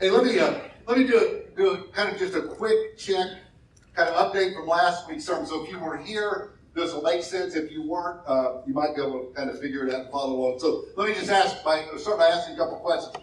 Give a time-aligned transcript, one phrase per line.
[0.00, 0.54] Hey, let me uh,
[0.86, 3.26] let me do a, do a, kind of just a quick check,
[3.94, 5.44] kind of update from last week's sermon.
[5.44, 7.56] So if you were here, this will make sense.
[7.56, 10.10] If you weren't, uh, you might be able to kind of figure it out and
[10.12, 10.60] follow along.
[10.60, 13.16] So let me just ask by start by asking a couple questions.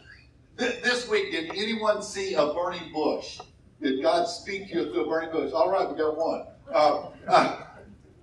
[0.57, 3.39] Th- this week, did anyone see a burning bush?
[3.81, 5.53] Did God speak to you through a burning bush?
[5.53, 6.45] All right, we got one.
[6.69, 7.61] Uh, uh,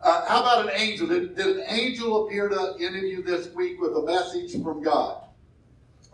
[0.02, 1.06] uh, how about an angel?
[1.06, 4.82] Did, did an angel appear to any of you this week with a message from
[4.82, 5.24] God?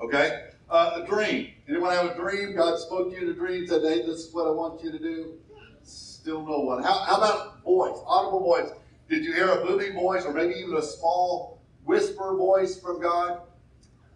[0.00, 0.47] Okay.
[0.70, 1.50] Uh, a dream.
[1.66, 2.54] Anyone have a dream?
[2.54, 4.92] God spoke to you in a dream, said, hey, this is what I want you
[4.92, 5.38] to do?
[5.82, 6.82] Still no one.
[6.82, 8.70] How, how about voice, audible voice?
[9.08, 13.40] Did you hear a booming voice or maybe even a small whisper voice from God?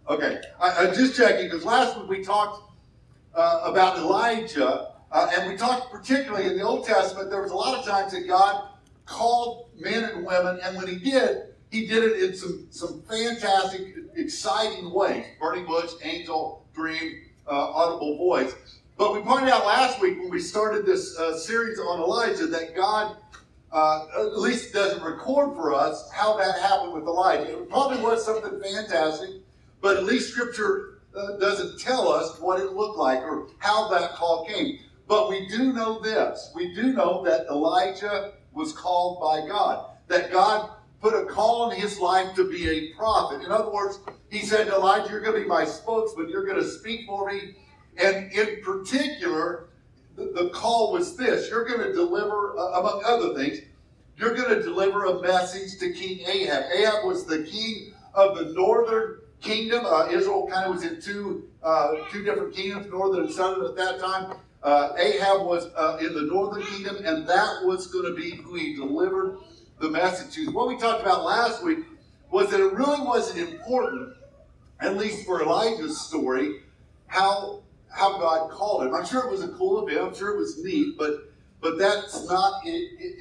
[0.07, 2.71] Okay, I, am just checking because last week we talked
[3.33, 7.55] uh, about Elijah, uh, and we talked particularly in the Old Testament, there was a
[7.55, 8.69] lot of times that God
[9.05, 13.95] called men and women, and when he did, he did it in some, some fantastic,
[14.15, 15.25] exciting ways.
[15.39, 18.53] Burning bush, angel, dream, uh, audible voice.
[18.97, 22.75] But we pointed out last week when we started this uh, series on Elijah that
[22.75, 23.17] God
[23.71, 27.59] uh, at least doesn't record for us how that happened with Elijah.
[27.59, 29.29] It probably was something fantastic,
[29.81, 34.11] but at least Scripture uh, doesn't tell us what it looked like or how that
[34.11, 34.79] call came.
[35.07, 36.51] But we do know this.
[36.55, 39.89] We do know that Elijah was called by God.
[40.07, 40.69] That God
[41.03, 43.43] put a call in his life to be a prophet.
[43.43, 43.99] In other words,
[44.31, 47.29] he said to Elijah, You're going to be my spokesman, you're going to speak for
[47.29, 47.55] me.
[48.01, 49.67] And in particular,
[50.15, 53.59] the, the call was this you're going to deliver, uh, among other things,
[54.17, 56.63] you're going to deliver a message to King Ahab.
[56.73, 59.85] Ahab was the king of the northern kingdom.
[59.85, 63.75] Uh, Israel kind of was in two, uh, two different kingdoms, northern and southern at
[63.75, 64.37] that time.
[64.63, 68.55] Uh, Ahab was uh, in the northern kingdom, and that was going to be who
[68.55, 69.39] he delivered
[69.91, 70.51] the to.
[70.51, 71.79] What we talked about last week
[72.31, 74.15] was that it really wasn't important,
[74.79, 76.61] at least for Elijah's story,
[77.07, 78.95] how how God called him.
[78.95, 80.07] I'm sure it was a cool event.
[80.07, 81.29] I'm sure it was neat, but
[81.61, 82.65] but that's not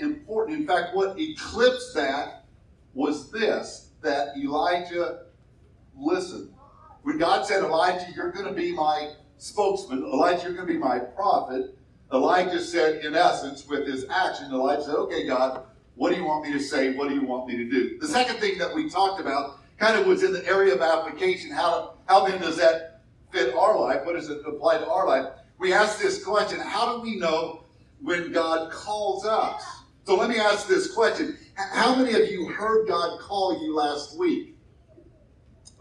[0.01, 0.61] important.
[0.61, 2.45] In fact, what eclipsed that
[2.95, 5.25] was this: that Elijah
[5.97, 6.55] listened.
[7.03, 10.05] When God said, "Elijah, you're going to be my spokesman.
[10.05, 11.77] Elijah, you're going to be my prophet."
[12.13, 15.65] Elijah said, in essence, with his action, Elijah said, "Okay, God."
[15.95, 16.95] What do you want me to say?
[16.95, 17.99] What do you want me to do?
[17.99, 21.51] The second thing that we talked about kind of was in the area of application.
[21.51, 24.05] How, how then does that fit our life?
[24.05, 25.27] What does it apply to our life?
[25.59, 27.65] We ask this question How do we know
[28.01, 29.63] when God calls us?
[30.05, 34.19] So let me ask this question How many of you heard God call you last
[34.19, 34.57] week?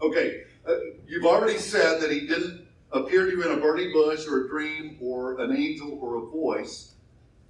[0.00, 0.74] Okay, uh,
[1.06, 4.48] you've already said that He didn't appear to you in a burning bush or a
[4.48, 6.94] dream or an angel or a voice,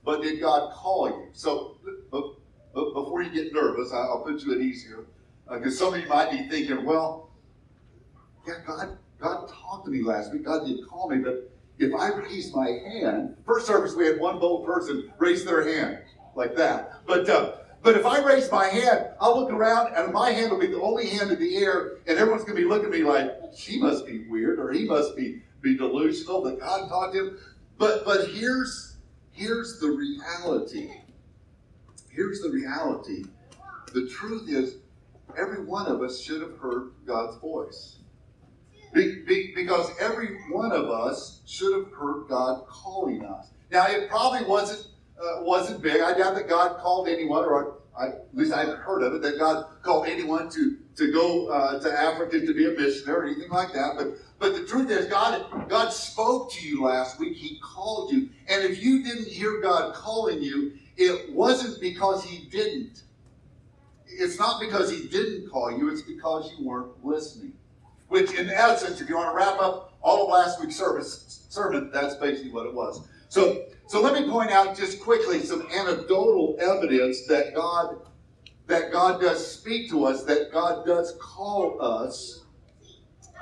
[0.05, 1.29] but did God call you?
[1.33, 1.79] So,
[2.75, 5.05] but before you get nervous, I'll put you at ease here.
[5.51, 7.31] Because uh, some of you might be thinking, well,
[8.47, 10.45] yeah, God, God talked to me last week.
[10.45, 14.39] God didn't call me, but if I raise my hand, first service we had one
[14.39, 15.99] bold person raise their hand
[16.35, 17.05] like that.
[17.07, 20.61] But uh, but if I raise my hand, I'll look around and my hand will
[20.61, 23.33] be the only hand in the air, and everyone's gonna be looking at me like
[23.57, 27.39] she must be weird or he must be be delusional that God talked to him.
[27.79, 28.97] But but here's
[29.33, 30.91] here's the reality
[32.15, 33.25] here's the reality
[33.93, 34.77] the truth is,
[35.37, 37.99] every one of us should have heard God's voice.
[38.95, 43.51] Be, be, because every one of us should have heard God calling us.
[43.71, 46.01] Now, it probably wasn't uh, wasn't big.
[46.01, 49.23] I doubt that God called anyone, or I, at least I haven't heard of it,
[49.23, 53.33] that God called anyone to to go uh, to Africa to be a missionary or
[53.33, 53.95] anything like that.
[53.97, 54.09] But
[54.39, 57.37] but the truth is, God God spoke to you last week.
[57.37, 62.49] He called you, and if you didn't hear God calling you, it wasn't because he
[62.51, 63.03] didn't.
[64.07, 67.55] It's not because he didn't call you, it's because you weren't listening.
[68.09, 71.91] Which, in essence, if you want to wrap up all of last week's service sermon,
[71.93, 73.09] that's basically what it was.
[73.31, 77.97] So, so let me point out just quickly some anecdotal evidence that God
[78.67, 82.45] that God does speak to us, that God does call us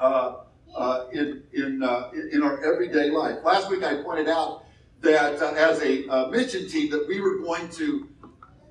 [0.00, 0.36] uh,
[0.74, 3.38] uh, in in uh, in our everyday life.
[3.44, 4.64] Last week I pointed out
[5.00, 8.08] that uh, as a uh, mission team that we were going to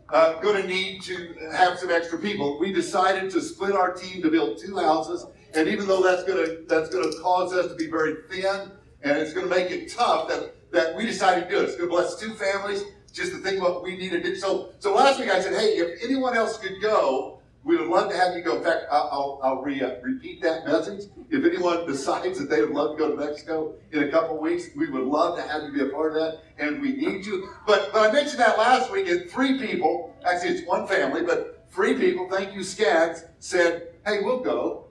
[0.09, 2.59] uh, going to need to have some extra people.
[2.59, 6.45] We decided to split our team to build two houses, and even though that's going
[6.45, 8.71] to that's going to cause us to be very thin
[9.01, 11.63] and it's going to make it tough, that that we decided to do it.
[11.63, 12.83] It's going to bless two families.
[13.11, 14.35] Just to think what we needed to do.
[14.35, 17.38] So so last week I said, hey, if anyone else could go,
[17.69, 18.57] we would love to have you go.
[18.57, 21.03] In fact, I'll, I'll re, uh, repeat that message.
[21.29, 24.69] If anyone decides that they would love to go to Mexico in a couple weeks,
[24.75, 27.47] we would love to have you be a part of that, and we need you.
[27.67, 31.63] But, but I mentioned that last week, and three people, actually it's one family, but
[31.69, 34.85] three people, thank you, Skaggs, said, hey, we'll go.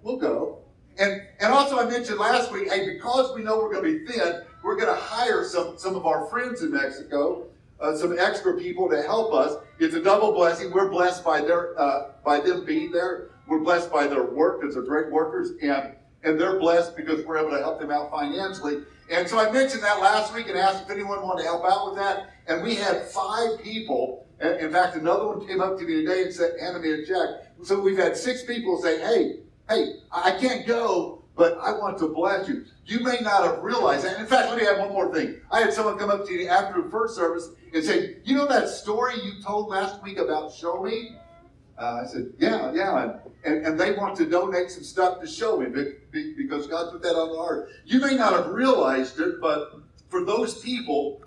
[0.00, 0.60] We'll go.
[0.98, 4.10] And, and also I mentioned last week, hey, because we know we're going to be
[4.10, 7.48] thin, we're going to hire some, some of our friends in Mexico,
[7.80, 9.56] uh, some extra people to help us.
[9.78, 10.70] It's a double blessing.
[10.70, 13.30] We're blessed by their uh, by them being there.
[13.46, 17.38] We're blessed by their work because they're great workers, and and they're blessed because we're
[17.38, 18.82] able to help them out financially.
[19.10, 21.90] And so I mentioned that last week and asked if anyone wanted to help out
[21.90, 22.30] with that.
[22.46, 24.26] And we had five people.
[24.40, 27.46] In fact, another one came up to me today and said, handed me a check.
[27.62, 32.08] So we've had six people say, hey, hey, I can't go, but I want to
[32.08, 32.64] bless you.
[32.86, 34.20] You may not have realized that.
[34.20, 35.40] In fact, let me add one more thing.
[35.50, 38.46] I had someone come up to me after the first service and say, You know
[38.46, 41.16] that story you told last week about Show Me?
[41.76, 43.02] Uh, I said, Yeah, yeah.
[43.02, 45.66] And, And, and they want to donate some stuff to Show Me
[46.36, 47.68] because God put that on the heart.
[47.84, 51.22] You may not have realized it, but for those people,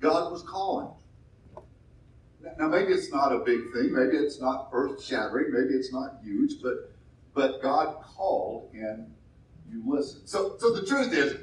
[0.00, 0.88] God was calling.
[2.58, 3.92] Now, maybe it's not a big thing.
[3.92, 5.52] Maybe it's not earth shattering.
[5.52, 6.90] Maybe it's not huge, but
[7.34, 9.12] but God called and
[9.70, 10.26] you listen.
[10.26, 11.36] So, so the truth is,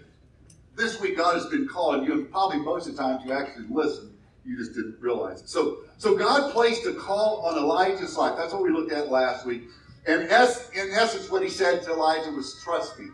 [0.75, 3.65] this week God has been calling you, and probably most of the times you actually
[3.69, 4.11] listened,
[4.45, 5.49] you just didn't realize it.
[5.49, 8.35] So, so God placed a call on Elijah's life.
[8.37, 9.63] That's what we looked at last week.
[10.07, 13.07] And in essence, what he said to Elijah was, "Trust me,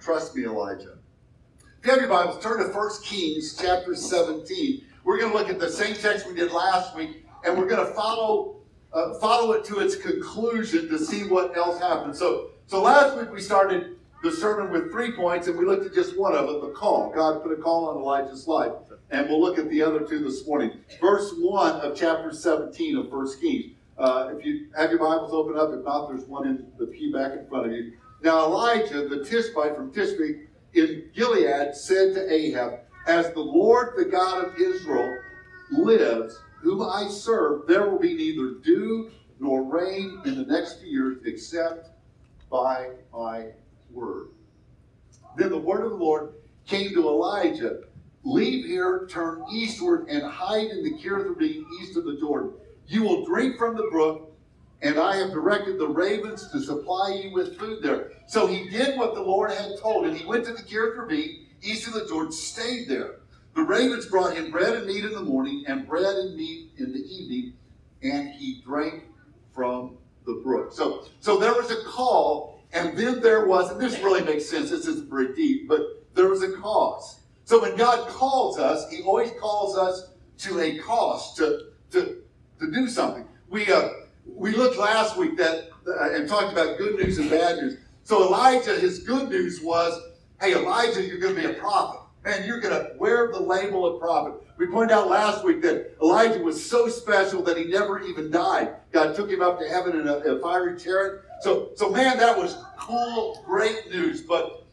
[0.00, 0.98] trust me, Elijah."
[1.80, 4.84] If you have your Bibles, turn to 1 Kings chapter 17.
[5.04, 7.86] We're going to look at the same text we did last week, and we're going
[7.86, 8.56] to follow
[8.92, 12.16] uh, follow it to its conclusion to see what else happened.
[12.16, 15.94] So, so last week we started the sermon with three points, and we looked at
[15.94, 17.12] just one of them the call.
[17.14, 18.72] God put a call on Elijah's life.
[19.10, 20.72] And we'll look at the other two this morning.
[21.00, 23.72] Verse 1 of chapter 17 of 1 Kings.
[23.96, 27.12] Uh, if you have your Bibles open up, if not, there's one in the pew
[27.12, 27.92] back in front of you.
[28.22, 34.04] Now Elijah, the Tishbite from Tishbe in Gilead, said to Ahab, As the Lord, the
[34.04, 35.18] God of Israel,
[35.70, 39.10] lives, whom I serve, there will be neither dew
[39.40, 41.90] nor rain in the next few years except
[42.50, 43.46] by my
[43.90, 44.28] word.
[45.36, 46.32] Then the word of the Lord
[46.66, 47.80] came to Elijah
[48.24, 51.40] Leave here, turn eastward, and hide in the Kerith
[51.80, 52.52] east of the Jordan.
[52.86, 54.36] You will drink from the brook,
[54.82, 58.12] and I have directed the ravens to supply you with food there.
[58.26, 60.14] So he did what the Lord had told him.
[60.14, 61.10] He went to the Kerith
[61.62, 63.16] east of the Jordan, stayed there.
[63.54, 66.92] The ravens brought him bread and meat in the morning, and bread and meat in
[66.92, 67.54] the evening,
[68.02, 69.04] and he drank
[69.54, 69.96] from
[70.26, 70.72] the brook.
[70.72, 74.70] So, so there was a call, and then there was, and this really makes sense,
[74.70, 75.80] this isn't very deep, but
[76.14, 77.20] there was a cause.
[77.44, 82.22] So when God calls us, He always calls us to a cause, to, to,
[82.60, 83.26] to do something.
[83.48, 83.88] We, uh,
[84.26, 87.78] we looked last week that uh, and talked about good news and bad news.
[88.04, 90.00] So Elijah, his good news was,
[90.40, 92.00] hey, Elijah, you're going to be a prophet.
[92.24, 94.34] Man, you're going to wear the label of prophet.
[94.58, 98.74] We pointed out last week that Elijah was so special that he never even died.
[98.92, 101.22] God took him up to heaven in a, a fiery chariot.
[101.40, 104.22] So, so man, that was cool, great news.
[104.22, 104.66] But,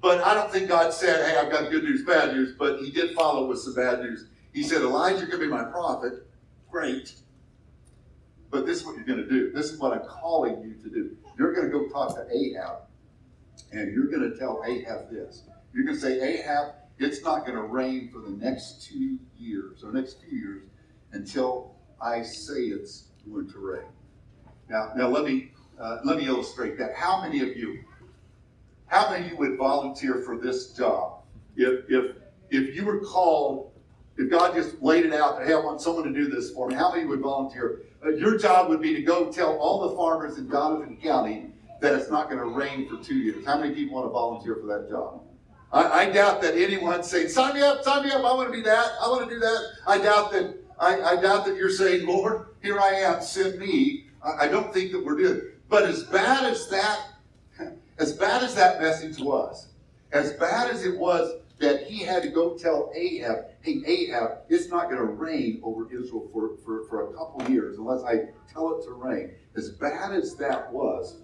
[0.00, 2.90] but I don't think God said, "Hey, I've got good news, bad news." But He
[2.90, 4.26] did follow with some bad news.
[4.52, 6.26] He said, "Elijah, you're going to be my prophet.
[6.70, 7.14] Great,
[8.50, 9.50] but this is what you're going to do.
[9.52, 11.16] This is what I'm calling you to do.
[11.38, 12.78] You're going to go talk to Ahab,
[13.72, 15.44] and you're going to tell Ahab this.
[15.72, 19.84] You're going to say, Ahab, it's not going to rain for the next two years
[19.84, 20.62] or next few years
[21.12, 23.88] until I say it's going to rain.
[24.68, 26.94] Now, now let me uh, let me illustrate that.
[26.94, 27.80] How many of you,
[28.86, 31.22] how many of you would volunteer for this job
[31.56, 32.16] if if
[32.50, 33.72] if you were called,
[34.16, 36.68] if God just laid it out, that, hey, I want someone to do this for
[36.68, 36.74] me.
[36.74, 37.82] How many would volunteer?
[38.04, 41.94] Uh, your job would be to go tell all the farmers in Donovan County that
[41.94, 43.44] it's not going to rain for two years.
[43.44, 45.22] How many people want to volunteer for that job?
[45.72, 48.52] I, I, doubt that anyone saying, sign me up, sign me up, I want to
[48.52, 49.60] be that, I want to do that.
[49.86, 54.06] I doubt that I, I doubt that you're saying, Lord, here I am, send me.
[54.22, 55.42] I, I don't think that we're doing.
[55.68, 57.00] But as bad as that,
[57.98, 59.68] as bad as that message was,
[60.12, 64.68] as bad as it was that he had to go tell Ahab, hey, Ahab, it's
[64.68, 68.78] not going to rain over Israel for, for, for a couple years unless I tell
[68.78, 69.32] it to rain.
[69.56, 71.16] As bad as that was,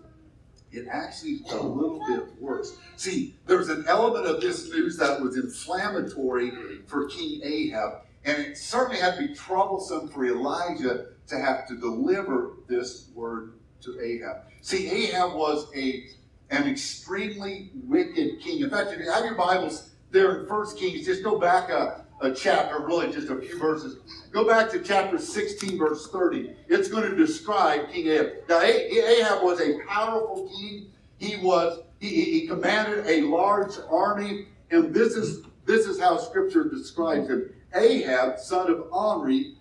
[0.72, 2.76] it actually got a little bit worse.
[2.96, 6.50] See, there was an element of this news that was inflammatory
[6.86, 11.76] for King Ahab, and it certainly had to be troublesome for Elijah to have to
[11.76, 13.52] deliver this word
[13.82, 14.44] to Ahab.
[14.60, 16.06] See, Ahab was a
[16.50, 18.60] an extremely wicked king.
[18.62, 22.04] In fact, if you have your Bibles there in First Kings, just go back a,
[22.20, 23.96] a chapter, really just a few verses.
[24.30, 26.54] Go back to chapter 16, verse 30.
[26.68, 28.32] It's going to describe King Ahab.
[28.48, 30.90] Now, Ahab was a powerful king.
[31.18, 36.64] He was he, he commanded a large army, and this is this is how Scripture
[36.64, 37.50] describes him.
[37.74, 39.56] Ahab, son of Omri,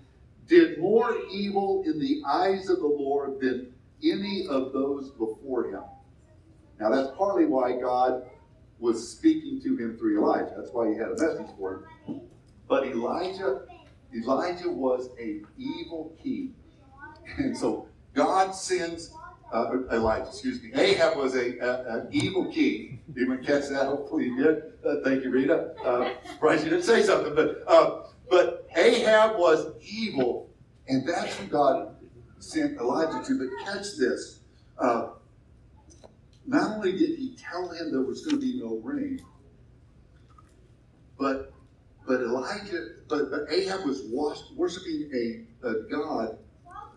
[0.47, 3.72] did more evil in the eyes of the Lord than
[4.03, 5.83] any of those before him.
[6.79, 8.23] Now that's partly why God
[8.79, 10.53] was speaking to him through Elijah.
[10.57, 12.21] That's why he had a message for him.
[12.67, 13.61] But Elijah,
[14.15, 16.55] Elijah was an evil king.
[17.37, 19.13] And so God sends
[19.53, 20.71] uh, Elijah, excuse me.
[20.73, 23.01] Ahab was a, an evil king.
[23.15, 23.85] You can catch that?
[23.85, 24.63] Hopefully you did.
[24.85, 25.75] Uh, thank you, Rita.
[25.85, 30.49] Uh, surprised you didn't say something, but uh, but Ahab was evil,
[30.87, 31.92] and that's who God
[32.43, 33.37] sent Elijah to.
[33.39, 34.39] But catch this.
[34.77, 35.09] Uh,
[36.45, 39.21] not only did he tell him there was going to be no rain,
[41.17, 41.53] but
[42.05, 44.03] but Elijah, but, but Ahab was
[44.55, 46.37] worshiping a, a god,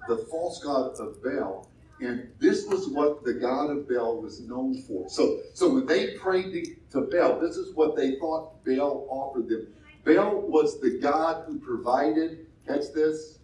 [0.08, 4.82] the false god of Baal, and this was what the god of Baal was known
[4.82, 5.08] for.
[5.08, 9.48] So, so when they prayed to, to Baal, this is what they thought Baal offered
[9.48, 9.68] them.
[10.04, 13.38] Baal was the god who provided, catch this,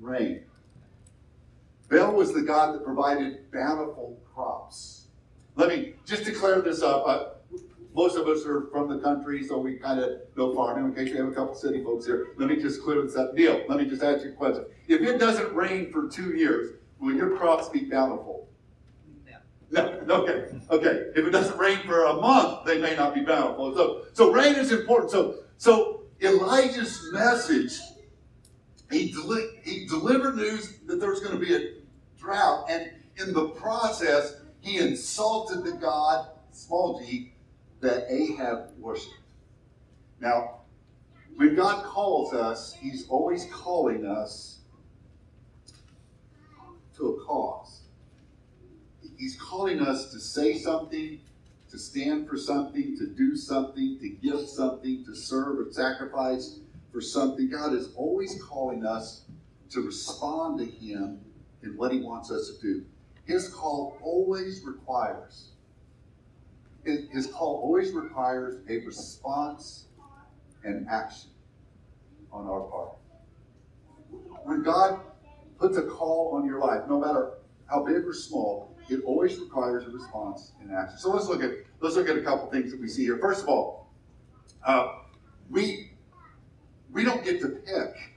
[0.00, 0.44] rain.
[1.94, 5.08] Baal was the god that provided bountiful crops.
[5.54, 7.04] Let me just to clear this up.
[7.06, 7.24] Uh,
[7.94, 10.86] most of us are from the country, so we kind of know farming.
[10.86, 13.34] In case we have a couple city folks here, let me just clear this up.
[13.34, 14.64] Neil, let me just ask you a question.
[14.88, 18.48] If it doesn't rain for two years, will your crops be bountiful?
[19.70, 20.00] No.
[20.04, 20.24] No.
[20.24, 20.58] Okay.
[20.70, 21.10] Okay.
[21.14, 23.74] If it doesn't rain for a month, they may not be bountiful.
[23.74, 25.10] So, so rain is important.
[25.10, 27.78] So, so Elijah's message,
[28.90, 31.83] he, deli- he delivered news that there was going to be a
[32.24, 37.32] drought, and in the process, he insulted the God, small g,
[37.80, 39.14] that Ahab worshiped.
[40.20, 40.60] Now,
[41.36, 44.60] when God calls us, He's always calling us
[46.96, 47.82] to a cause.
[49.18, 51.20] He's calling us to say something,
[51.70, 56.60] to stand for something, to do something, to give something, to serve or sacrifice
[56.92, 57.50] for something.
[57.50, 59.22] God is always calling us
[59.70, 61.20] to respond to Him
[61.64, 62.84] in what He wants us to do.
[63.24, 65.52] His call always requires,
[66.84, 69.86] his call always requires a response
[70.62, 71.30] and action
[72.30, 72.90] on our part.
[74.44, 75.00] When God
[75.58, 77.32] puts a call on your life, no matter
[77.66, 80.98] how big or small, it always requires a response and action.
[80.98, 83.16] So let's look at let's look at a couple things that we see here.
[83.18, 83.90] First of all,
[84.66, 84.96] uh,
[85.48, 85.92] we
[86.92, 88.13] we don't get to pick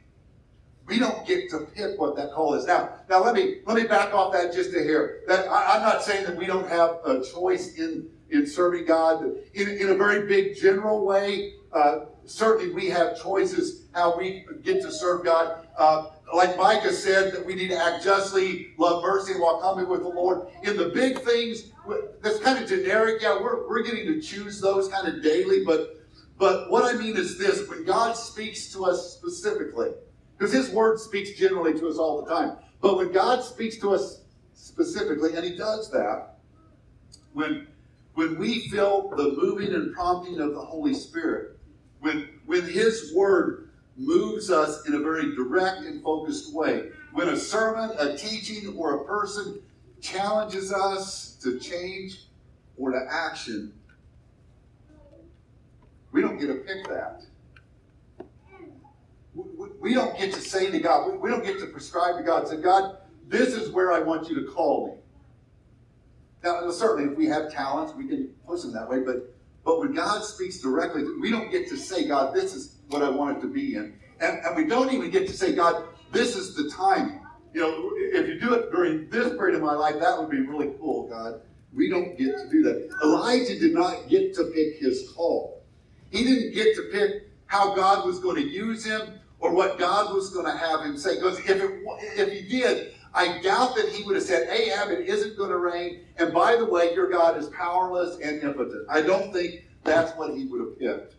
[0.87, 2.65] we don't get to pick what that call is.
[2.65, 5.19] Now, now let me let me back off that just a hair.
[5.27, 9.23] That I, am not saying that we don't have a choice in in serving God
[9.53, 11.53] in, in a very big general way.
[11.73, 15.67] Uh, certainly, we have choices how we get to serve God.
[15.77, 20.01] Uh, like Micah said, that we need to act justly, love mercy, while coming with
[20.01, 20.47] the Lord.
[20.63, 21.71] In the big things,
[22.21, 23.21] that's kind of generic.
[23.21, 25.95] Yeah, we're, we're getting to choose those kind of daily, but
[26.37, 29.89] but what I mean is this: when God speaks to us specifically
[30.37, 32.57] because His Word speaks generally to us all the time.
[32.81, 34.21] But when God speaks to us
[34.53, 36.37] specifically, and He does that,
[37.33, 37.67] when,
[38.13, 41.57] when we feel the moving and prompting of the Holy Spirit,
[41.99, 47.37] when, when His Word moves us in a very direct and focused way, when a
[47.37, 49.59] sermon, a teaching, or a person
[50.01, 52.25] challenges us to change
[52.77, 53.73] or to action,
[56.11, 57.23] we don't get to pick that
[59.87, 62.57] we don't get to say to God, we don't get to prescribe to God, say,
[62.57, 62.97] God,
[63.29, 64.93] this is where I want you to call me.
[66.43, 69.93] Now, certainly, if we have talents, we can push them that way, but but when
[69.93, 73.41] God speaks directly, we don't get to say, God, this is what I want it
[73.41, 73.97] to be in.
[74.19, 77.21] And, and we don't even get to say, God, this is the timing.
[77.53, 80.39] You know, if you do it during this period of my life, that would be
[80.39, 81.41] really cool, God.
[81.73, 82.89] We don't get to do that.
[83.03, 85.65] Elijah did not get to pick his call.
[86.11, 90.13] He didn't get to pick how God was going to use him or what God
[90.13, 91.15] was going to have him say.
[91.15, 91.61] Because if,
[92.17, 95.57] if he did, I doubt that he would have said, Ahab, it isn't going to
[95.57, 96.01] rain.
[96.17, 98.85] And by the way, your God is powerless and impotent.
[98.89, 101.15] I don't think that's what he would have picked.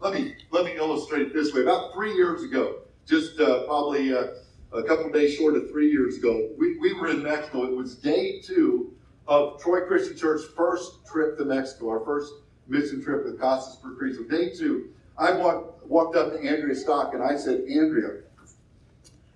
[0.00, 1.62] Let me, let me illustrate this way.
[1.62, 4.26] About three years ago, just uh, probably uh,
[4.72, 7.64] a couple days short of three years ago, we, we were in Mexico.
[7.64, 8.92] It was day two
[9.26, 12.32] of Troy Christian Church's first trip to Mexico, our first
[12.68, 14.24] mission trip with por Cristo.
[14.24, 18.20] Day two, I walked, walked up to Andrea Stock and I said, Andrea,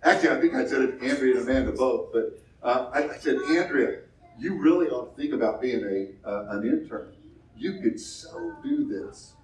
[0.02, 3.16] actually, I think I said it to Andrea and Amanda both, but uh, I, I,
[3.18, 4.00] said, Andrea,
[4.38, 7.12] you really ought to think about being a uh, an intern.
[7.56, 9.34] You could so do this.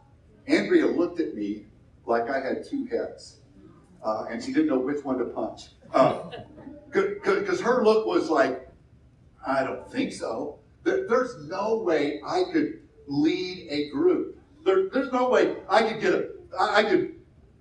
[0.47, 1.67] Andrea looked at me
[2.07, 3.39] like I had two heads,
[4.05, 5.69] uh, and she didn't know which one to punch.
[6.93, 8.69] Because uh, her look was like,
[9.47, 10.61] I don't think so.
[10.85, 14.36] There's no way I could lead a group
[14.67, 17.15] there, there's no way I could get a, I could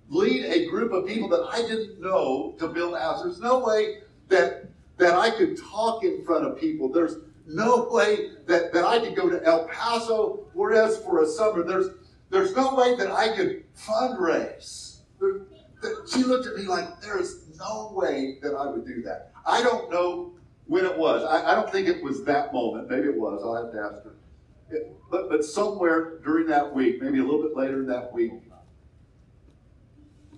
[0.08, 3.22] lead a group of people that I didn't know to build a house.
[3.22, 4.66] There's no way that
[4.98, 6.90] that I could talk in front of people.
[6.90, 11.62] There's no way that, that I could go to El Paso, whereas for a summer,
[11.62, 11.88] there's
[12.30, 14.98] there's no way that I could fundraise.
[15.20, 15.42] There,
[15.82, 19.30] that she looked at me like, there is no way that I would do that.
[19.46, 20.32] I don't know
[20.66, 21.22] when it was.
[21.22, 22.90] I, I don't think it was that moment.
[22.90, 23.42] Maybe it was.
[23.44, 24.14] I'll have to ask her.
[25.10, 28.32] But, but somewhere during that week, maybe a little bit later in that week,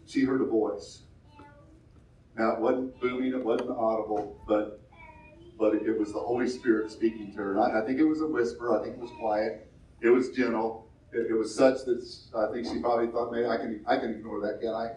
[0.06, 1.02] she heard a voice.
[2.36, 4.80] Now, it wasn't booming, it wasn't audible, but
[5.58, 7.58] but it was the Holy Spirit speaking to her.
[7.58, 8.78] I, I, think it was a whisper.
[8.78, 9.68] I think it was quiet.
[10.00, 10.88] It was gentle.
[11.12, 12.00] It, it, was such that
[12.36, 14.90] I think she probably thought, maybe I can I can ignore that, can I?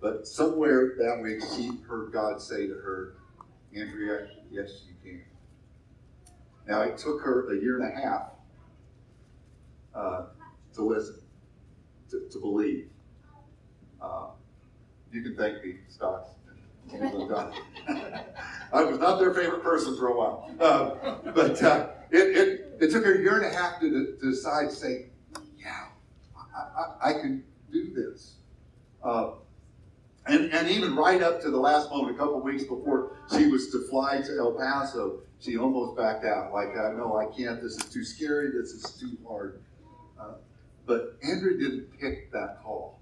[0.00, 3.14] But somewhere that week, she heard God say to her,
[3.74, 5.24] Andrea, yes, you can.
[6.68, 8.33] Now, it took her a year and a half
[9.94, 10.26] uh,
[10.74, 11.20] to listen,
[12.10, 12.88] to, to believe.
[14.00, 14.26] Uh,
[15.12, 16.30] you can thank me, Stocks.
[18.72, 20.50] I was not their favorite person for a while.
[20.60, 24.30] Uh, but uh, it, it, it took her a year and a half to, to
[24.30, 25.06] decide to say,
[25.58, 25.86] yeah,
[26.36, 28.34] I, I, I can do this.
[29.02, 29.32] Uh,
[30.26, 33.70] and, and even right up to the last moment, a couple weeks before she was
[33.70, 36.52] to fly to El Paso, she almost backed out.
[36.52, 37.62] Like, no, I can't.
[37.62, 38.50] This is too scary.
[38.50, 39.60] This is too hard.
[40.86, 43.00] But Andrea didn't pick that call.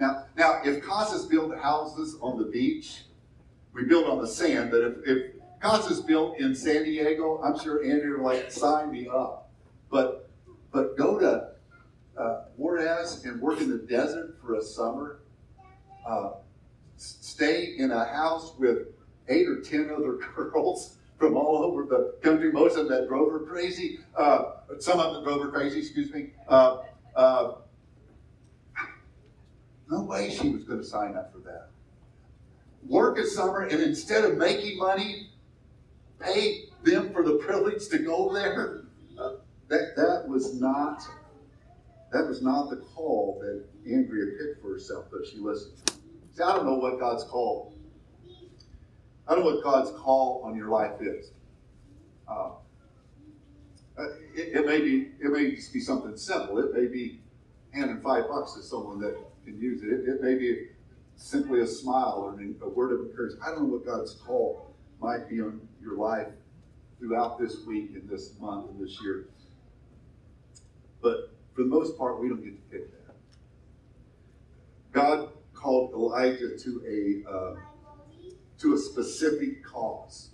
[0.00, 3.02] Now, now, if Casas built houses on the beach,
[3.72, 4.70] we build on the sand.
[4.70, 9.08] But if, if Casas built in San Diego, I'm sure Andrea would like sign me
[9.08, 9.50] up.
[9.90, 10.30] But
[10.72, 11.50] but go to
[12.20, 15.20] uh, Juarez and work in the desert for a summer.
[16.06, 16.32] Uh,
[16.96, 18.88] stay in a house with
[19.28, 22.52] eight or ten other girls from all over the country.
[22.52, 24.00] Most of them that drove her crazy.
[24.16, 25.80] Uh, some of them drove her crazy.
[25.80, 26.30] Excuse me.
[26.48, 26.78] Uh,
[27.14, 27.52] uh,
[29.90, 31.68] no way she was going to sign up for that.
[32.86, 35.30] Work a summer and instead of making money,
[36.18, 38.84] pay them for the privilege to go there.
[39.18, 39.34] Uh,
[39.68, 41.02] that that was not
[42.12, 45.76] that was not the call that Andrea picked for herself, but she listened.
[46.32, 47.73] See, I don't know what God's call.
[49.26, 51.30] I don't know what God's call on your life is.
[52.28, 52.50] Uh,
[54.34, 56.58] it, it, may be it may just be something simple.
[56.58, 57.20] It may be
[57.72, 59.88] handing five bucks to someone that can use it.
[59.88, 60.68] It, it may be
[61.16, 63.42] simply a smile or a word of encouragement.
[63.44, 66.28] I don't know what God's call might be on your life
[66.98, 69.26] throughout this week and this month and this year.
[71.02, 73.14] But for the most part, we don't get to pick that.
[74.92, 77.54] God called Elijah to a uh,
[78.58, 80.30] to a specific cause,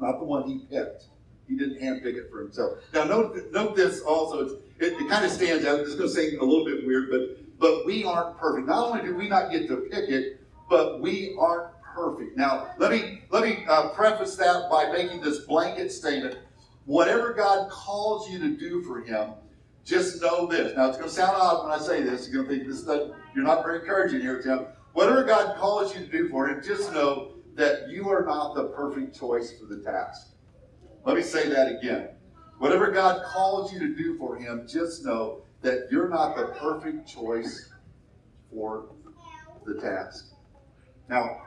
[0.00, 1.04] not the one he picked.
[1.48, 2.78] He didn't handpick it for himself.
[2.92, 4.58] Now, note, note this also.
[4.78, 5.78] It, it kind of stands out.
[5.80, 8.66] It's going to seem a little bit weird, but but we aren't perfect.
[8.66, 12.36] Not only do we not get to pick it, but we aren't perfect.
[12.36, 16.38] Now, let me let me uh, preface that by making this blanket statement.
[16.84, 19.30] Whatever God calls you to do for Him,
[19.84, 20.76] just know this.
[20.76, 22.28] Now, it's going to sound odd when I say this.
[22.28, 24.66] You're going to think this is you're not very encouraging here, Tim.
[24.96, 28.68] Whatever God calls you to do for Him, just know that you are not the
[28.68, 30.28] perfect choice for the task.
[31.04, 32.08] Let me say that again.
[32.60, 37.06] Whatever God calls you to do for Him, just know that you're not the perfect
[37.06, 37.70] choice
[38.50, 38.86] for
[39.66, 40.32] the task.
[41.10, 41.42] Now,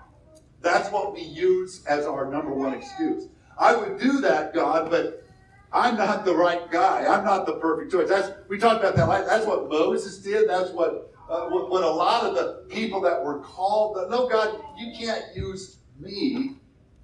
[0.61, 3.29] that's what we use as our number one excuse.
[3.57, 5.25] I would do that, God, but
[5.73, 7.07] I'm not the right guy.
[7.07, 8.09] I'm not the perfect choice.
[8.09, 9.25] That's we talked about that.
[9.25, 10.47] That's what Moses did.
[10.47, 13.97] That's what uh, what, a lot of the people that were called.
[14.09, 16.55] No, God, you can't use me.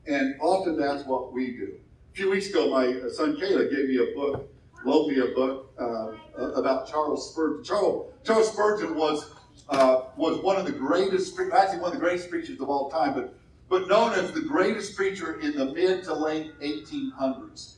[0.07, 1.75] And often that's what we do.
[2.13, 4.49] A few weeks ago, my son Caleb gave me a book
[4.85, 6.11] loaned me a book uh,
[6.53, 7.63] about Charles Spurgeon.
[7.63, 9.31] Charles, Charles Spurgeon was
[9.69, 13.13] uh, was one of the greatest, actually one of the greatest preachers of all time,
[13.13, 13.33] but
[13.67, 17.77] but known as the greatest preacher in the mid to late 1800s.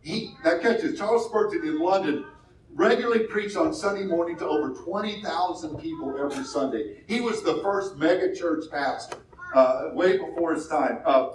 [0.00, 2.24] He now catch this, Charles Spurgeon in London
[2.76, 7.02] regularly preached on Sunday morning to over 20,000 people every Sunday.
[7.08, 9.16] He was the first mega church pastor
[9.54, 11.00] uh, way before his time.
[11.04, 11.30] Uh,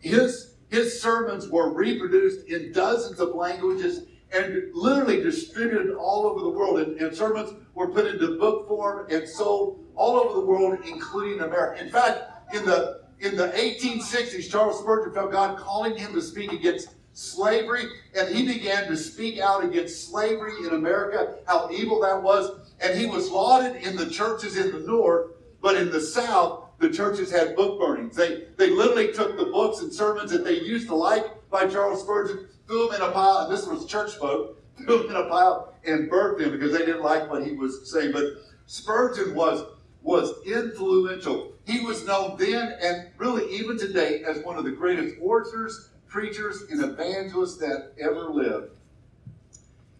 [0.00, 6.48] his his sermons were reproduced in dozens of languages and literally distributed all over the
[6.48, 6.80] world.
[6.80, 11.40] And, and, sermons were put into book form and sold all over the world, including
[11.40, 11.80] America.
[11.80, 16.52] In fact, in the in the 1860s, Charles Spurgeon felt God calling him to speak
[16.52, 17.86] against slavery,
[18.18, 22.72] and he began to speak out against slavery in America, how evil that was.
[22.80, 25.30] And he was lauded in the churches in the north,
[25.62, 28.16] but in the south, the churches had book burnings.
[28.16, 32.02] They they literally took the books and sermons that they used to like by Charles
[32.02, 35.28] Spurgeon threw them in a pile, and this was church folk, threw them in a
[35.28, 38.12] pile and burnt them because they didn't like what he was saying.
[38.12, 38.24] But
[38.66, 39.64] Spurgeon was
[40.02, 41.52] was influential.
[41.66, 46.62] He was known then and really even today as one of the greatest orators, preachers
[46.70, 48.78] and evangelists that ever lived.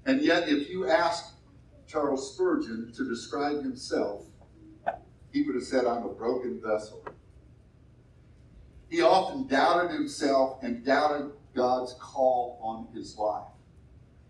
[0.06, 1.32] And yet, if you asked
[1.88, 4.22] Charles Spurgeon to describe himself,
[5.32, 7.04] he would have said, I'm a broken vessel.
[8.88, 13.48] He often doubted himself and doubted God's call on his life.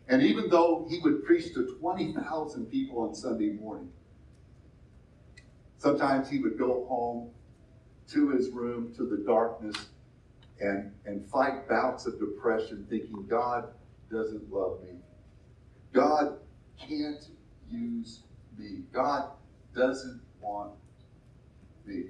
[0.09, 3.91] And even though he would preach to 20,000 people on Sunday morning,
[5.77, 7.29] sometimes he would go home
[8.13, 9.77] to his room, to the darkness,
[10.61, 13.69] and, and fight bouts of depression, thinking God
[14.11, 14.99] doesn't love me.
[15.93, 16.39] God
[16.79, 17.29] can't
[17.71, 18.23] use
[18.59, 18.83] me.
[18.93, 19.31] God
[19.75, 20.73] doesn't want
[21.87, 22.05] me.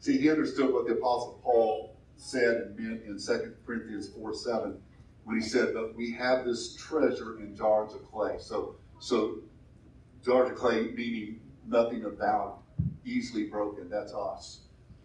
[0.00, 4.78] See, he understood what the Apostle Paul said and meant in 2 Corinthians 4 7
[5.24, 8.36] when he said that we have this treasure in jars of clay.
[8.38, 9.38] So, so
[10.24, 12.62] jars of clay meaning nothing about
[13.04, 13.88] easily broken.
[13.88, 14.63] That's us.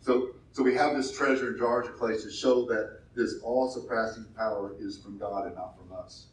[0.10, 4.26] So, so we have this treasure in jars of clay to show that this all-surpassing
[4.36, 6.26] power is from God and not from us.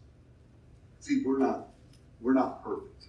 [1.01, 1.69] See, we're not
[2.23, 3.09] we're not perfect.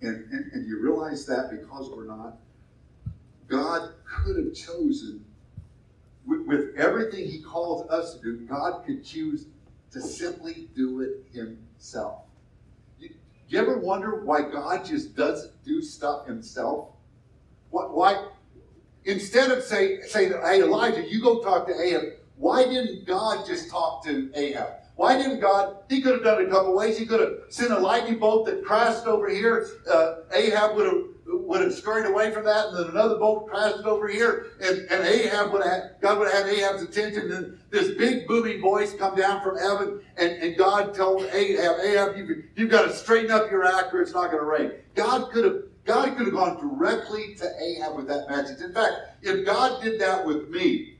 [0.00, 2.38] And, and, and you realize that because we're not,
[3.46, 5.22] God could have chosen,
[6.24, 9.48] with, with everything He calls us to do, God could choose
[9.90, 12.22] to simply do it Himself.
[12.98, 13.10] You,
[13.50, 16.88] you ever wonder why God just doesn't do stuff Himself?
[17.68, 18.28] What, why,
[19.08, 22.02] instead of say, saying, hey, Elijah, you go talk to Ahab,
[22.36, 24.68] why didn't God just talk to Ahab?
[24.94, 25.76] Why didn't God?
[25.88, 26.98] He could have done it a couple ways.
[26.98, 29.66] He could have sent a lightning bolt that crashed over here.
[29.90, 33.84] Uh, Ahab would have would have scurried away from that, and then another bolt crashed
[33.84, 37.96] over here, and, and Ahab would have God would have had Ahab's attention, and this
[37.96, 42.70] big booming voice come down from heaven, and, and God told Ahab, Ahab, you, you've
[42.70, 44.72] got to straighten up your act, or it's not going to rain.
[44.94, 48.60] God could have God could have gone directly to Ahab with that message.
[48.60, 50.98] In fact, if God did that with me,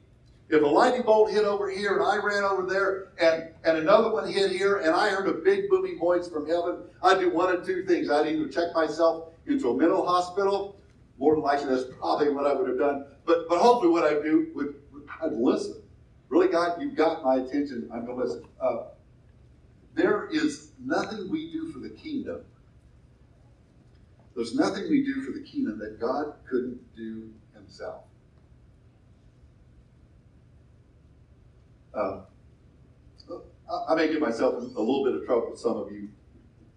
[0.49, 4.11] if a lightning bolt hit over here and I ran over there and, and another
[4.11, 7.55] one hit here and I heard a big booming voice from heaven, I'd do one
[7.55, 8.11] of two things.
[8.11, 10.81] I'd either check myself into a mental hospital,
[11.19, 14.23] more than likely that's probably what I would have done, but, but hopefully what I'd
[14.23, 14.75] do would,
[15.23, 15.83] I'd listen.
[16.31, 17.91] Really, God, you've got my attention.
[17.93, 18.45] I'm going to listen.
[18.59, 18.85] Uh,
[19.95, 22.41] there is nothing we do for the kingdom.
[24.39, 28.05] There's nothing we do for the kingdom that God couldn't do himself.
[31.93, 32.21] Uh,
[33.89, 36.11] I may get myself a little bit of trouble with some of you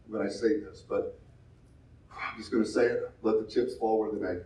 [0.07, 1.19] when I say this, but
[2.11, 3.11] I'm just going to say it.
[3.21, 4.39] Let the chips fall where they may.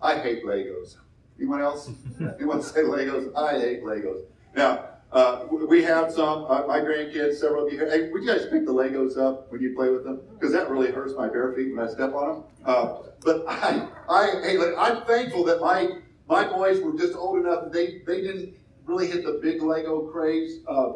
[0.00, 0.94] I hate Legos.
[1.40, 1.90] Anyone else?
[2.38, 3.34] Anyone say Legos?
[3.36, 4.26] I hate Legos.
[4.54, 7.90] Now, uh, we have some, uh, my grandkids, several of you here.
[7.90, 10.20] Hey, would you guys pick the Legos up when you play with them?
[10.34, 12.44] Because that really hurts my bare feet when I step on them.
[12.64, 15.88] Uh, but I, I, hey, I'm thankful that my
[16.28, 20.02] my boys were just old enough that they, they didn't really hit the big Lego
[20.08, 20.60] craze.
[20.68, 20.92] Uh,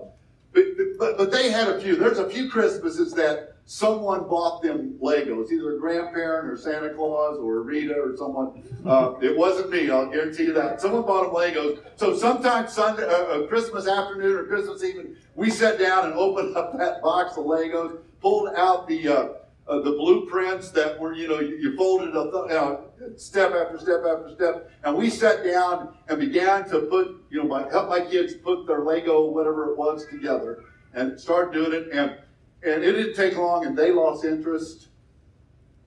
[0.53, 0.65] but,
[0.99, 1.97] but, but they had a few.
[1.97, 7.39] There's a few Christmases that someone bought them Legos, either a grandparent or Santa Claus
[7.39, 8.63] or Rita or someone.
[8.85, 10.81] Uh, it wasn't me, I'll guarantee you that.
[10.81, 11.83] Someone bought them Legos.
[11.97, 16.57] So sometimes Sunday, uh, uh Christmas afternoon or Christmas evening, we sat down and opened
[16.57, 19.29] up that box of Legos, pulled out the uh,
[19.69, 24.03] uh, the blueprints that were, you know, you, you folded a th- step after step
[24.07, 28.01] after step, and we sat down and began to put, you know, my, help my
[28.01, 32.17] kids put their Lego, whatever it was, together, and start doing it, and
[32.65, 34.89] and it didn't take long, and they lost interest,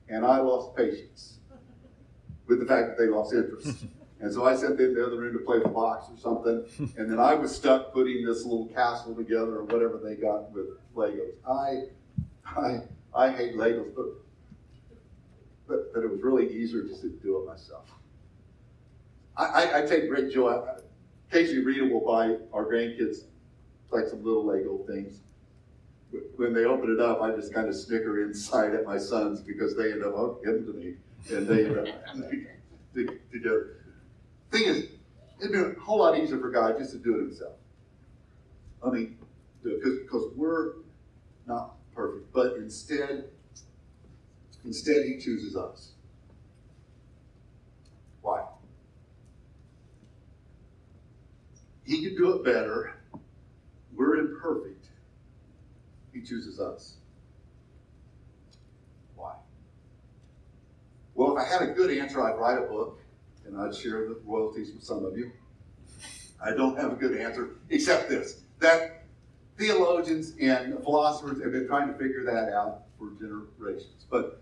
[0.10, 1.40] and I lost patience
[2.48, 3.86] with the fact that they lost interest.
[4.22, 6.66] And so I sent them in the other room to play the box or something,
[6.98, 10.68] and then I was stuck putting this little castle together or whatever they got with
[10.96, 11.34] Legos.
[11.48, 11.84] I,
[12.46, 12.80] I,
[13.14, 14.06] I hate Legos, but,
[15.68, 17.92] but, but it was really easier just to do it myself.
[19.38, 20.64] I, I, I take great joy.
[21.30, 23.26] Occasionally, Rita will buy our grandkids
[23.92, 25.20] like some little Lego things.
[26.36, 29.76] When they open it up, I just kind of snicker inside at my sons because
[29.76, 30.96] they end up, give to me.
[31.32, 31.88] And they end up
[33.32, 33.78] together.
[34.52, 34.88] Thing is,
[35.40, 37.54] it'd be a whole lot easier for God just to do it himself.
[38.86, 39.18] I mean,
[39.64, 40.74] because we're
[41.48, 43.26] not perfect, but instead,
[44.64, 45.92] instead he chooses us.
[48.22, 48.44] Why?
[51.86, 52.96] He could do it better.
[53.96, 54.75] We're imperfect.
[56.16, 56.96] He chooses us.
[59.18, 59.36] Why?
[61.14, 63.02] Well, if I had a good answer, I'd write a book
[63.46, 65.34] and I'd share the royalties with some of you.
[66.42, 69.04] I don't have a good answer, except this that
[69.58, 74.06] theologians and philosophers have been trying to figure that out for generations.
[74.10, 74.42] But,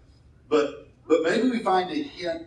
[0.50, 2.46] but, but maybe we find a hint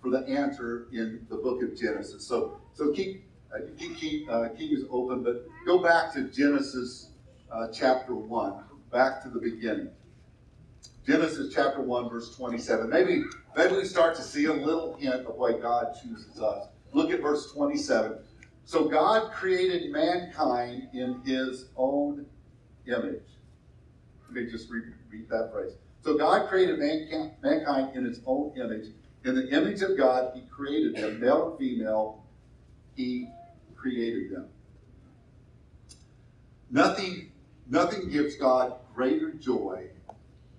[0.00, 2.24] for the answer in the book of Genesis.
[2.24, 7.08] So, so keep uh, keep, uh, keep yours open, but go back to Genesis
[7.54, 9.88] uh, chapter 1, back to the beginning.
[11.06, 12.88] Genesis chapter 1, verse 27.
[12.88, 13.22] Maybe,
[13.56, 16.68] maybe we start to see a little hint of why God chooses us.
[16.92, 18.18] Look at verse 27.
[18.64, 22.26] So God created mankind in his own
[22.86, 23.22] image.
[24.26, 25.72] Let me just read, read that phrase.
[26.02, 28.86] So God created mankind, mankind in his own image.
[29.24, 32.24] In the image of God, he created them, male and female,
[32.96, 33.28] he
[33.76, 34.48] created them.
[36.70, 37.30] Nothing,
[37.68, 39.88] nothing gives God greater joy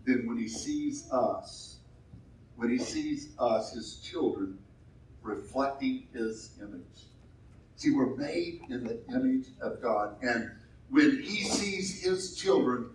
[0.05, 1.77] than when he sees us,
[2.55, 4.57] when he sees us, his children,
[5.21, 7.07] reflecting his image.
[7.75, 10.15] See, we're made in the image of God.
[10.21, 10.51] And
[10.89, 12.89] when he sees his children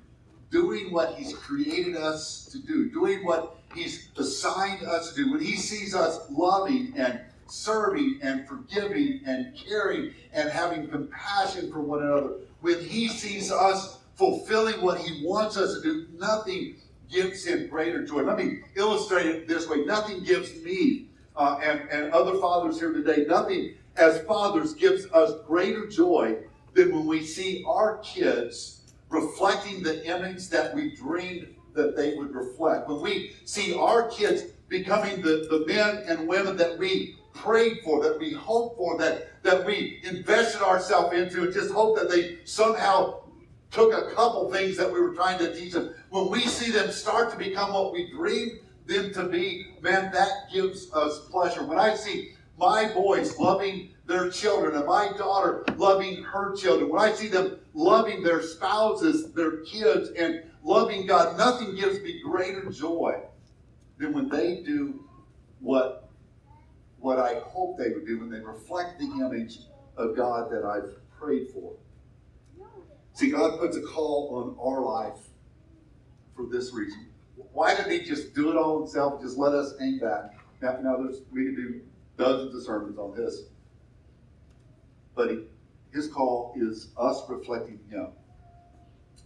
[0.51, 5.41] doing what he's created us to do, doing what he's assigned us to do, when
[5.41, 12.03] he sees us loving and serving and forgiving and caring and having compassion for one
[12.03, 16.77] another, when he sees us fulfilling what he wants us to do, nothing
[17.11, 18.21] gives him greater joy.
[18.23, 19.79] Let me illustrate it this way.
[19.87, 25.33] Nothing gives me uh, and, and other fathers here today, nothing as fathers gives us
[25.47, 26.37] greater joy
[26.75, 32.35] than when we see our kids reflecting the image that we dreamed that they would
[32.35, 32.89] reflect.
[32.89, 38.03] When we see our kids becoming the, the men and women that we prayed for,
[38.03, 42.39] that we hoped for, that, that we invested ourselves into, and just hope that they
[42.45, 43.20] somehow
[43.71, 45.95] took a couple things that we were trying to teach them.
[46.11, 50.51] When we see them start to become what we dreamed them to be, man, that
[50.53, 51.65] gives us pleasure.
[51.65, 57.01] When I see my boys loving their children and my daughter loving her children, when
[57.01, 62.69] I see them loving their spouses, their kids, and loving God, nothing gives me greater
[62.71, 63.21] joy
[63.99, 65.05] than when they do
[65.61, 66.11] what,
[66.99, 69.59] what I hope they would do, when they reflect the image
[69.97, 71.75] of God that I've prayed for.
[73.21, 75.21] See, God puts a call on our life
[76.35, 77.09] for this reason.
[77.53, 79.21] Why did He just do it all Himself?
[79.21, 80.39] Just let us hang back.
[80.63, 81.81] Now, now there's, we can do
[82.17, 83.43] dozens of sermons on this.
[85.15, 85.41] But he,
[85.93, 88.07] His call is us reflecting Him,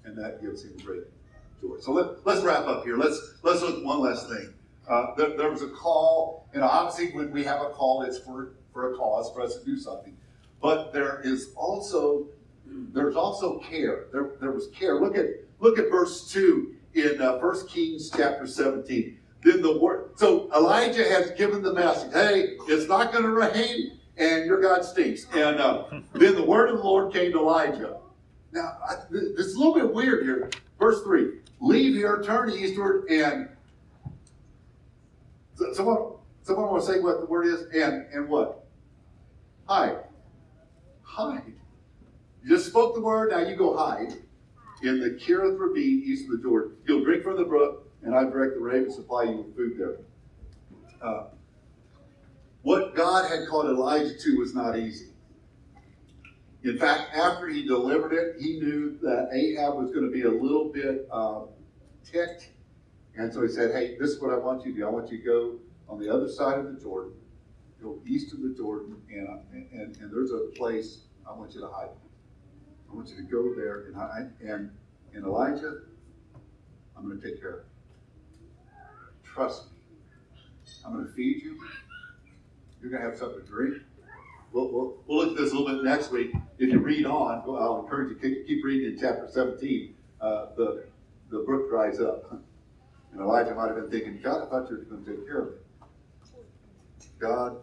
[0.05, 1.05] and that gives Him great
[1.61, 1.77] joy.
[1.79, 2.97] So let, let's wrap up here.
[2.97, 4.55] Let's let's look at one last thing.
[4.91, 8.55] Uh, there, there was a call, and obviously when we have a call, it's for
[8.73, 10.17] for a cause for us to do something.
[10.61, 12.27] But there is also
[12.67, 14.07] there's also care.
[14.13, 15.01] There, there was care.
[15.01, 15.27] Look at
[15.61, 19.19] look at verse two in uh, 1 Kings chapter 17.
[19.43, 20.13] Then the word.
[20.17, 22.13] So Elijah has given the message.
[22.13, 25.27] Hey, it's not going to rain, and your God stinks.
[25.35, 27.99] And uh, then the word of the Lord came to Elijah.
[28.53, 30.51] Now, I, this is a little bit weird here.
[30.79, 33.49] Verse three: Leave here, turn eastward, and
[35.73, 37.63] someone someone want to say what the word is?
[37.75, 38.67] And and what?
[39.67, 39.99] Hide.
[41.03, 41.55] Hide.
[42.45, 44.13] You just spoke the word, now you go hide
[44.83, 46.77] in the Kerith Ravine east of the Jordan.
[46.87, 49.97] You'll drink from the brook, and I direct the raven supply you with food there.
[51.01, 51.25] Uh,
[52.61, 55.07] what God had called Elijah to was not easy.
[56.65, 60.31] In fact, after he delivered it, he knew that Ahab was going to be a
[60.31, 61.43] little bit uh,
[62.05, 62.51] ticked.
[63.17, 64.87] And so he said, Hey, this is what I want you to do.
[64.87, 65.55] I want you to go
[65.89, 67.13] on the other side of the Jordan,
[67.83, 69.29] go east of the Jordan, and,
[69.73, 71.89] and, and there's a place I want you to hide.
[72.95, 74.71] I want you to go there and I and
[75.15, 75.81] and Elijah,
[76.97, 77.67] I'm going to take care of it.
[79.25, 79.79] Trust me.
[80.87, 81.61] I'm going to feed you.
[82.81, 83.83] You're going to have something to drink.
[84.53, 86.33] We'll, we'll, we'll look at this a little bit next week.
[86.59, 89.95] If you read on, I'll encourage you to keep reading in chapter 17.
[90.21, 90.85] Uh, the,
[91.31, 92.31] the brook dries up.
[93.13, 95.41] And Elijah might have been thinking, God, I thought you were going to take care
[95.41, 95.67] of it.
[97.19, 97.57] God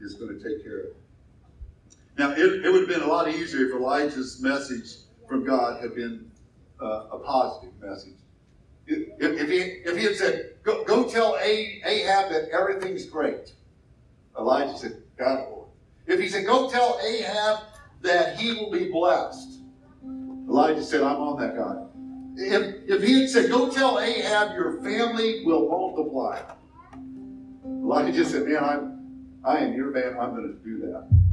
[0.00, 0.96] is going to take care of it.
[2.16, 4.98] Now, it, it would have been a lot easier if Elijah's message
[5.28, 6.30] from God had been
[6.80, 8.14] uh, a positive message.
[8.86, 13.52] If, if, he, if he had said, go, go tell Ahab that everything's great,
[14.38, 15.68] Elijah said, God, Lord.
[16.06, 17.64] If he said, go tell Ahab
[18.02, 19.60] that he will be blessed,
[20.04, 21.90] Elijah said, I'm on that, God.
[22.36, 26.42] If, if he had said, go tell Ahab your family will multiply,
[27.64, 31.23] Elijah said, man, I'm, I am your man, I'm going to do that.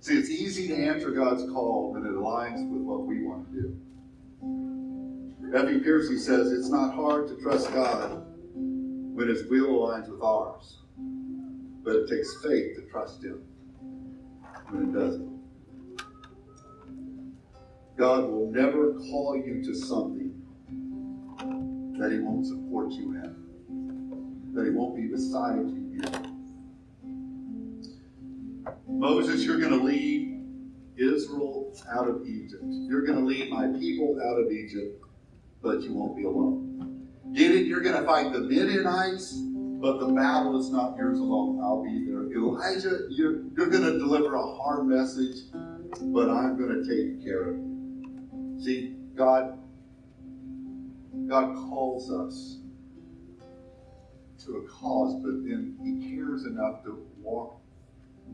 [0.00, 3.60] See, it's easy to answer God's call when it aligns with what we want to
[3.60, 3.76] do.
[5.54, 5.80] F.E.
[5.80, 10.82] Pearcey says it's not hard to trust God when his will aligns with ours,
[11.82, 13.42] but it takes faith to trust him
[14.68, 15.36] when it doesn't.
[17.96, 20.34] God will never call you to something
[21.98, 26.35] that he won't support you in, that he won't be beside you in.
[28.98, 30.42] Moses, you're going to lead
[30.96, 32.62] Israel out of Egypt.
[32.64, 35.04] You're going to lead my people out of Egypt,
[35.62, 37.06] but you won't be alone.
[37.34, 41.60] Gideon, you're going to fight the Midianites, but the battle is not yours alone.
[41.62, 42.22] I'll be there.
[42.32, 47.50] Elijah, you're, you're going to deliver a hard message, but I'm going to take care
[47.50, 48.56] of you.
[48.64, 49.58] See, God,
[51.28, 52.60] God calls us
[54.46, 57.60] to a cause, but then He cares enough to walk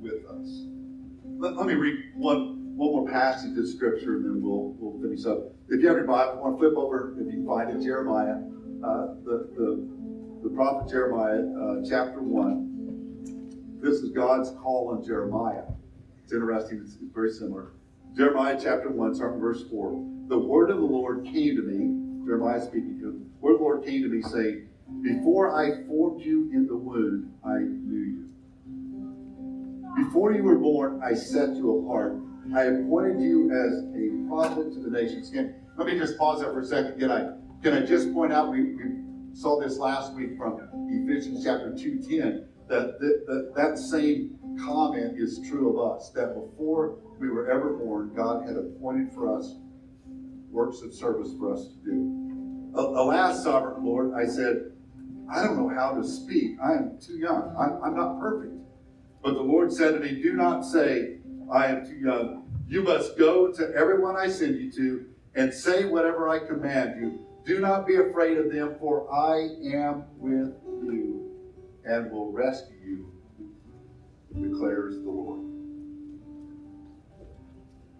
[0.00, 0.66] with us.
[1.24, 5.26] Let, let me read one, one more passage of Scripture and then we'll, we'll finish
[5.26, 5.52] up.
[5.68, 8.37] If you have your Bible, want to flip over, if you find it, Jeremiah,
[8.85, 9.88] uh, the, the,
[10.42, 13.81] the prophet Jeremiah, uh, chapter 1.
[13.83, 15.64] This is God's call on Jeremiah.
[16.22, 17.72] It's interesting, it's, it's very similar.
[18.16, 19.90] Jeremiah chapter 1, starting verse 4.
[20.28, 23.59] The word of the Lord came to me, Jeremiah speaking to him, the word of
[23.59, 24.68] the Lord came to me saying,
[25.02, 28.21] Before I formed you in the womb, I knew you.
[30.05, 32.17] Before you were born, I set you apart.
[32.55, 35.31] I appointed you as a prophet to the nations.
[35.31, 36.99] Can, let me just pause there for a second.
[36.99, 37.31] Can I,
[37.62, 38.85] can I just point out, we, we
[39.33, 40.61] saw this last week from
[40.91, 46.99] Ephesians chapter 2.10, that, that, that that same comment is true of us, that before
[47.21, 49.55] we were ever born, God had appointed for us
[50.51, 52.73] works of service for us to do.
[52.75, 54.73] Alas, sovereign Lord, I said,
[55.33, 56.57] I don't know how to speak.
[56.62, 57.55] I am too young.
[57.59, 58.62] I'm, I'm not perfect.
[59.22, 61.18] But the Lord said to me, Do not say,
[61.50, 62.50] I am too young.
[62.66, 67.26] You must go to everyone I send you to and say whatever I command you.
[67.44, 71.30] Do not be afraid of them, for I am with you
[71.85, 73.12] and will rescue you,
[74.40, 75.40] declares the Lord.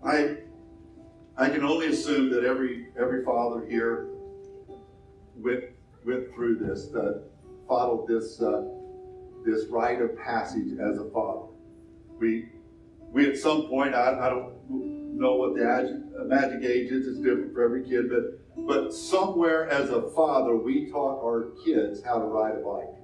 [0.05, 0.37] I,
[1.37, 4.09] I can only assume that every, every father here
[5.37, 5.65] went,
[6.05, 7.25] went through this, that
[7.69, 8.41] followed this.
[8.41, 8.63] Uh,
[9.45, 11.49] this rite of passage as a father.
[12.19, 12.49] We,
[13.11, 14.55] we at some point, I, I don't
[15.19, 18.93] know what the ag- uh, magic age is, it's different for every kid, but, but
[18.93, 22.95] somewhere as a father, we taught our kids how to ride a bike.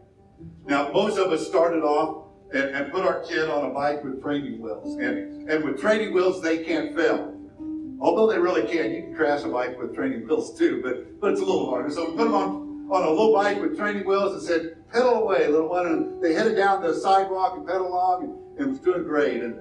[0.67, 4.23] Now, most of us started off and, and put our kid on a bike with
[4.23, 4.97] training wheels.
[4.97, 7.35] And, and with training wheels, they can't fail.
[8.01, 11.33] Although they really can, you can crash a bike with training wheels too, but, but
[11.33, 11.91] it's a little harder.
[11.91, 15.23] So we put them on, on a little bike with training wheels and said, pedal
[15.23, 15.87] away, little one.
[15.87, 19.43] And they headed down the sidewalk and pedaled along, and it was doing great.
[19.43, 19.61] And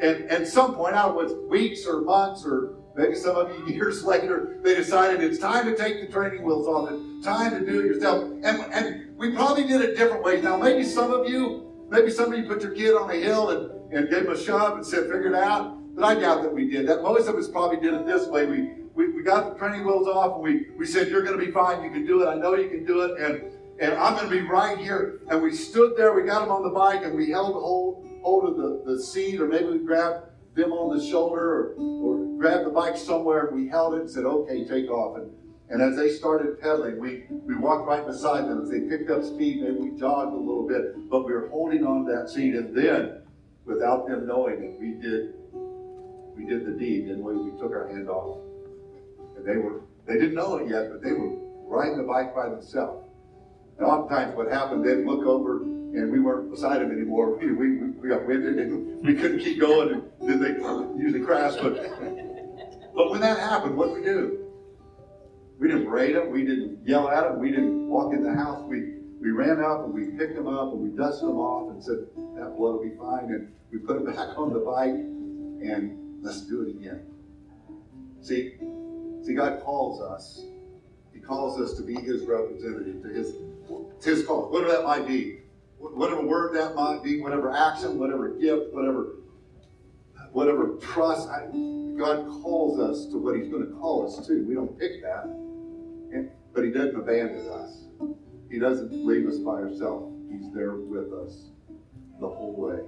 [0.00, 4.04] and at some point, out was weeks or months or maybe some of you years
[4.04, 6.90] later, they decided it's time to take the training wheels off.
[6.92, 8.24] It's time to do it yourself.
[8.24, 10.44] And, and we probably did it different ways.
[10.44, 13.50] Now, maybe some of you, maybe some of you put your kid on a hill
[13.50, 15.76] and, and gave him a shove and said, figure it out.
[15.94, 17.02] But I doubt that we did that.
[17.02, 18.46] Most of us probably did it this way.
[18.46, 21.44] We, we, we got the training wheels off and we, we said, You're going to
[21.44, 21.82] be fine.
[21.82, 22.28] You can do it.
[22.28, 23.18] I know you can do it.
[23.20, 23.50] And
[23.80, 25.20] and I'm going to be right here.
[25.28, 28.44] And we stood there, we got him on the bike, and we held hold, hold
[28.48, 32.66] of the, the seat, or maybe we grabbed them on the shoulder, or, or grabbed
[32.66, 35.16] the bike somewhere, and we held it and said, okay, take off.
[35.18, 35.32] And,
[35.70, 38.62] and as they started pedaling, we, we walked right beside them.
[38.62, 41.84] As they picked up speed, maybe we jogged a little bit, but we were holding
[41.84, 42.54] on to that seat.
[42.54, 43.22] And then,
[43.64, 45.34] without them knowing it, we did
[46.36, 47.36] we did the deed, didn't we?
[47.36, 48.38] We took our hand off.
[49.36, 51.36] And they were they didn't know it yet, but they were
[51.66, 53.07] riding the bike by themselves.
[53.78, 57.36] And oftentimes what happened, they'd look over and we weren't beside them anymore.
[57.38, 61.54] We, we, we got winded and we couldn't keep going and then they usually crash.
[61.60, 61.74] But,
[62.94, 64.44] but when that happened, what did we do?
[65.58, 66.30] We didn't berate them.
[66.30, 67.40] We didn't yell at them.
[67.40, 68.64] We didn't walk in the house.
[68.68, 71.82] We, we ran up and we picked them up and we dusted them off and
[71.82, 71.98] said,
[72.36, 73.24] that blood will be fine.
[73.32, 77.06] And we put them back on the bike and let's do it again.
[78.20, 78.54] See,
[79.24, 80.44] see, God calls us.
[81.12, 83.34] He calls us to be His representative, to His
[84.02, 85.40] his call, whatever that might be.
[85.80, 89.18] Whatever word that might be, whatever action, whatever gift, whatever
[90.32, 91.28] whatever trust.
[91.28, 91.46] I,
[91.98, 94.44] God calls us to what He's going to call us to.
[94.46, 95.24] We don't pick that.
[95.24, 97.84] And, but He doesn't abandon us.
[98.50, 100.14] He doesn't leave us by ourselves.
[100.30, 101.50] He's there with us
[102.20, 102.80] the whole way.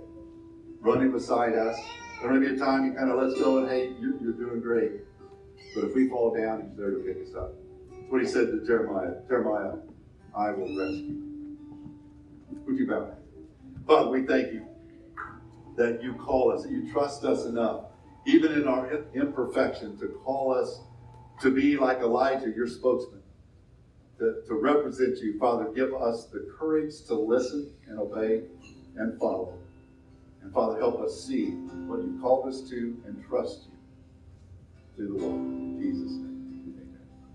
[0.80, 1.76] Running beside us.
[2.20, 4.60] There may be a time He kind of lets go and, hey, you're, you're doing
[4.60, 4.92] great.
[5.74, 7.52] But if we fall down, He's there to pick us up.
[7.90, 9.14] That's what He said to Jeremiah.
[9.28, 9.72] Jeremiah
[10.36, 11.20] I will rescue.
[12.66, 13.14] Would you bow?
[13.86, 14.66] Father, we thank you
[15.76, 17.84] that you call us, that you trust us enough,
[18.26, 20.80] even in our imperfection, to call us
[21.40, 23.22] to be like Elijah, your spokesman,
[24.18, 25.38] to, to represent you.
[25.38, 28.42] Father, give us the courage to listen and obey
[28.96, 29.54] and follow.
[30.42, 31.46] And Father, help us see
[31.86, 33.72] what you called us to and trust you
[34.96, 35.79] through the Lord.